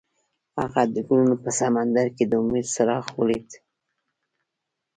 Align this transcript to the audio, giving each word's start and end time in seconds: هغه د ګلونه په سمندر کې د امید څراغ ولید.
هغه 0.59 0.81
د 0.93 0.95
ګلونه 1.07 1.35
په 1.43 1.49
سمندر 1.59 2.07
کې 2.15 2.25
د 2.27 2.33
امید 2.41 2.65
څراغ 2.73 3.05
ولید. 3.19 3.49